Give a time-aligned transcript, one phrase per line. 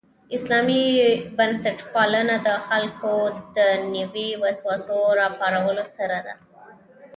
[0.37, 0.85] اسلامي
[1.37, 3.11] بنسټپالنه د خلکو
[3.57, 6.33] دنیوي وسوسو راپارولو سره ده.